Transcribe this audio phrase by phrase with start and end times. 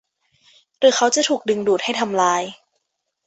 [0.77, 2.41] หรือเขาจะถูกดึงดูดให้ทำลาย